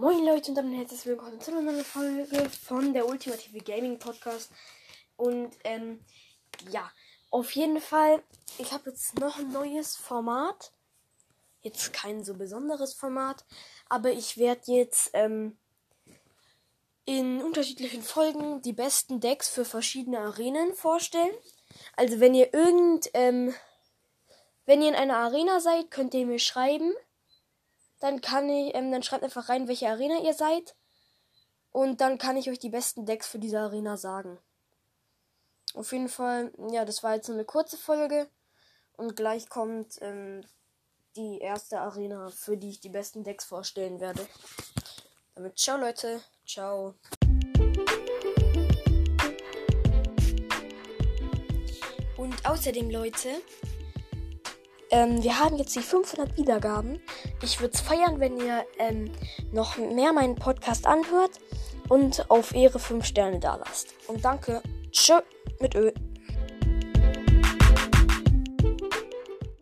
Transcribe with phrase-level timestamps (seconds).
[0.00, 4.50] Moin Leute und damit herzlich willkommen zu einer neuen Folge von der Ultimative Gaming Podcast.
[5.18, 6.02] Und ähm,
[6.70, 6.90] ja,
[7.28, 8.22] auf jeden Fall,
[8.56, 10.72] ich habe jetzt noch ein neues Format.
[11.60, 13.44] Jetzt kein so besonderes Format,
[13.90, 15.58] aber ich werde jetzt ähm,
[17.04, 21.34] in unterschiedlichen Folgen die besten Decks für verschiedene Arenen vorstellen.
[21.98, 23.52] Also wenn ihr irgend, ähm,
[24.64, 26.90] wenn ihr in einer Arena seid, könnt ihr mir schreiben
[28.00, 30.74] dann kann ich, ähm, dann schreibt einfach rein, welche Arena ihr seid.
[31.70, 34.38] Und dann kann ich euch die besten Decks für diese Arena sagen.
[35.74, 38.28] Auf jeden Fall, ja, das war jetzt so eine kurze Folge.
[38.94, 40.44] Und gleich kommt ähm,
[41.16, 44.26] die erste Arena, für die ich die besten Decks vorstellen werde.
[45.34, 46.94] Damit ciao Leute, ciao.
[52.16, 53.28] Und außerdem Leute,
[54.90, 57.00] ähm, wir haben jetzt die 500 Wiedergaben.
[57.42, 59.10] Ich würde es feiern, wenn ihr ähm,
[59.52, 61.32] noch mehr meinen Podcast anhört
[61.88, 63.94] und auf Ehre 5 Sterne da lasst.
[64.06, 64.62] Und danke.
[64.92, 65.20] Tschö
[65.60, 65.92] mit Ö.